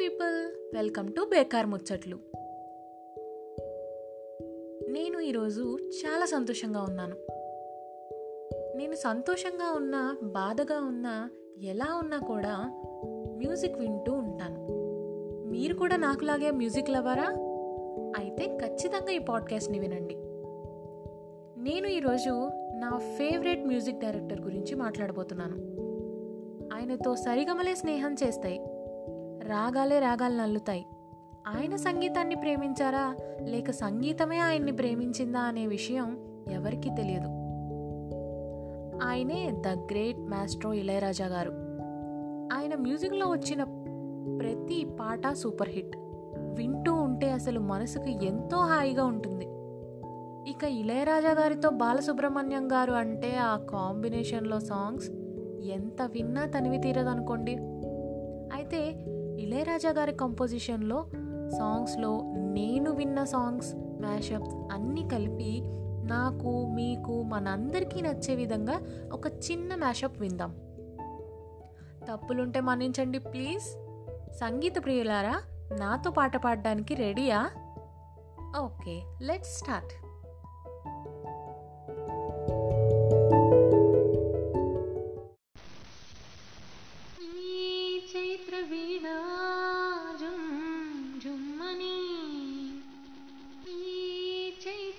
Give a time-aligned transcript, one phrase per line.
[0.00, 2.18] People welcome to బేకార్ ముచ్చట్లు.
[4.92, 7.16] నేను ఈరోజు చాలా సంతోషంగా ఉన్నాను.
[8.76, 11.30] నేను సంతోషంగా ఉన్నా బాధగా ఉన్నా
[11.62, 12.58] ఎలా ఉన్నా కూడా
[13.36, 14.66] మ్యూజిక్ వింటూ ఉంటాను.
[15.50, 17.26] మీరు కూడా నాకులాగే మ్యూజిక్ లవరా
[18.18, 20.14] అయితే ఖచ్చితంగా ఈ పాడ్కాస్ట్ని వినండి.
[21.62, 25.56] నేను ఈరోజు నా ఫేవరెట్ మ్యూజిక్ డైరెక్టర్ గురించి మాట్లాడబోతున్నాను.
[26.74, 28.60] ఆయనతో సరిగమలే స్నేహం చేస్తాయి.
[29.42, 30.86] రాగాలే రాగాలు నల్లుతాయి.
[31.48, 33.16] ఆయన సంగీతాన్ని ప్రేమించారా?
[33.42, 36.18] లేక సంగీతమే ఆయన్ని ప్రేమించిందా అనే విషయం
[36.50, 37.26] ఎవరికీ తెలియదు.
[39.04, 41.50] ఆయనే ద గ్రేట్ మాస్ట్రో ఇళయరాజా గారు.
[42.54, 43.62] ఆయన మ్యూజిక్లో వచ్చిన
[44.40, 45.96] ప్రతి పాట సూపర్ హిట్.
[46.36, 49.44] వింటూ ఉంటే అసలు మనసుకు ఎంతో హాయిగా ఉంటుంది.
[50.50, 55.10] ఇక ఇళయరాజా గారితో బాలసుబ్రహ్మణ్యం గారు అంటే ఆ కాంబినేషన్లో సాంగ్స్
[55.64, 57.56] ఎంత విన్నా తనివి తీరదనుకోండి.
[58.52, 58.94] అయితే
[59.42, 61.06] ఇళయరాజా గారి కంపోజిషన్లో
[61.58, 65.62] సాంగ్స్లో నేను విన్న సాంగ్స్ మ్యాషప్స్ అన్నీ కలిపి
[66.04, 68.80] నాకు మీకు మనందరికీ నచ్చే విధంగా
[69.12, 70.54] ఒక చిన్న మ్యాషప్ విందాం.
[72.10, 73.64] తప్పులుంటే మన్నించండి ప్లీజ్
[74.36, 75.42] సంగీత ప్రియులారా
[75.78, 77.50] నాతో పాట పాడడానికి రెడీయా?
[78.60, 79.92] ఓకే లెట్స్ స్టార్ట్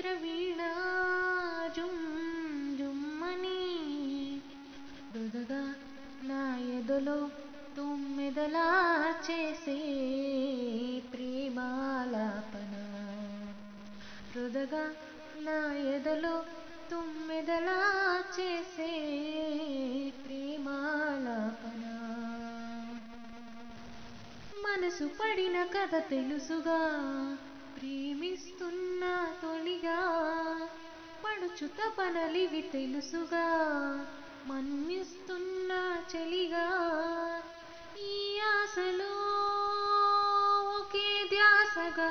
[0.00, 0.68] చైత్ర వీణా
[1.76, 3.66] జుమ్ జుమ్మని.
[5.12, 5.74] దుదగా
[6.22, 7.30] నా ఎదులో
[7.76, 8.68] తుమ్మెదలా
[9.30, 9.76] చేసే
[11.12, 12.74] ప్రేమాలాపన.
[14.36, 14.94] మృదుగా
[15.36, 16.44] నా ఎదులో
[16.90, 17.80] తుమ్మెదలా
[18.40, 18.92] చేసే
[20.24, 21.84] ప్రేమాలాపన.
[24.62, 26.80] మనసు పడిన కథ తెలుసుగా.
[27.76, 29.04] ప్రేమిస్తున్న
[29.42, 29.98] తొలిగా
[31.24, 33.46] పడుచు తపనలివి తెలుసుగా
[34.48, 35.72] మన్నిస్తున్న
[36.12, 36.66] చలిగా
[38.08, 38.14] ఈ
[38.54, 39.14] ఆశలో
[40.78, 42.10] ఒకే ధ్యాసగా.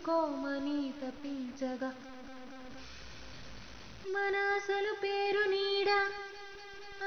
[0.00, 1.92] పండించుకోమని తప్పించగా
[4.10, 5.90] మన అసలు పేరు నీడ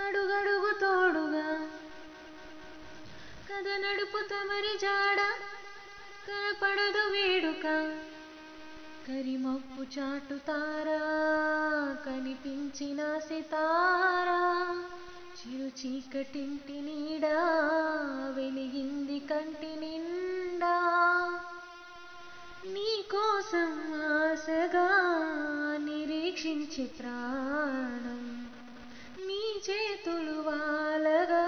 [0.06, 1.48] అడుగడుగు తోడుగా.
[3.50, 5.20] కథ నడుపు తమరి జాడ
[6.28, 7.66] కనపడదు వేడుక.
[9.08, 11.02] కరిమప్పు చాటుతారా
[12.06, 14.42] కనిపించిన సితారా.
[15.40, 17.38] చిరు చీకటింటి నీడా
[26.74, 28.46] నిరీక్షించి ప్రాణం
[29.28, 31.46] నీ చేతులు వాలగా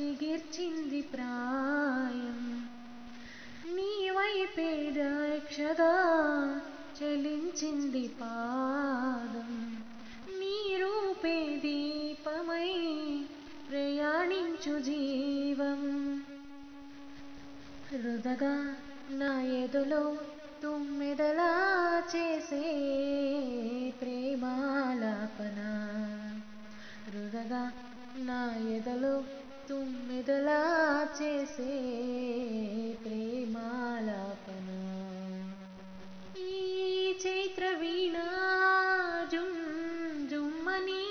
[0.00, 2.68] చిగిర్చింది ప్రాయం.
[3.64, 5.94] నీ వైపే దక్షగా
[7.02, 9.84] చలించింది పాదం.
[10.40, 12.72] నీ రూపే దీపమై
[13.70, 15.82] ప్రయాణించు జీవం.
[17.92, 18.76] హృదగా
[19.10, 20.16] నా ఎదులో
[20.62, 21.52] తుమ్మెదలా
[22.12, 22.64] చేసే
[24.00, 25.58] ప్రేమాలాపన.
[27.14, 27.62] రుదగా
[28.28, 28.40] నా
[28.76, 29.14] ఎదలో
[29.68, 30.60] తుమ్మెదలా
[31.18, 31.72] చేసే
[33.04, 34.68] ప్రేమాలాపన.
[36.48, 36.54] ఈ
[37.26, 38.26] చైత్ర వీణా
[39.32, 39.60] జుమ్
[40.30, 41.06] జుమ్మని.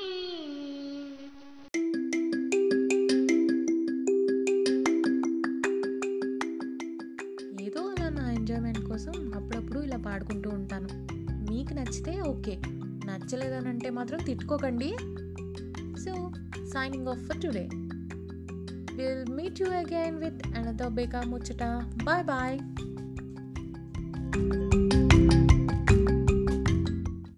[7.65, 10.87] ఏదో అలా నా ఎంజాయ్మెంట్ కోసం అప్పుడప్పుడు ఇలా పాడుకుంటూ ఉంటాను.
[11.51, 12.61] మీకు నచ్చితే ఓకే.
[13.05, 14.97] నచ్చలేదనంటే మాత్రం తిట్టుకోకండి.
[15.99, 16.31] So
[16.73, 17.69] signing off for today
[18.95, 21.63] will meet you again with another బేకా ముచ్చట
[22.03, 22.59] బాయ్ బాయ్